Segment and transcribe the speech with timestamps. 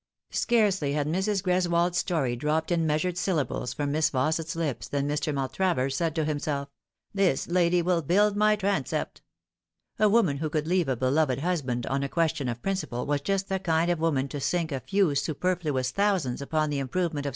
[0.31, 1.43] Scarcely had Mrs.
[1.43, 5.31] Greswold's story dropped in measured syllables from Miss Faus set's lips than Mr.
[5.31, 6.69] Maltravers said to himself,"
[7.13, 9.21] This lady will build my transept."
[9.99, 13.47] A woman who could leave a beloved husband on a question of principle was just
[13.47, 17.29] the kind of woman to sink a few superfluous thousands upon the improvement of Higher
[17.29, 17.29] Views.